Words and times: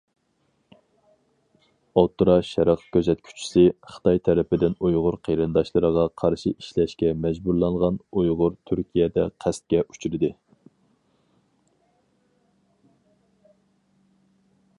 ئوتتۇرا 2.01 2.37
شەرق 2.51 2.85
كۆزەتكۈچىسى: 2.95 3.65
خىتاي 3.95 4.21
تەرىپىدىن 4.29 4.77
ئۇيغۇر 4.87 5.17
قېرىنداشلىرىغا 5.27 6.05
قارشى 6.23 6.55
ئىشلەشكە 6.55 7.13
مەجبۇرلانغان 7.27 8.01
ئۇيغۇر 8.21 8.57
تۈركىيەدە 8.71 9.27
قەستكە 9.45 9.85
ئۇچرىدى. 9.85 10.35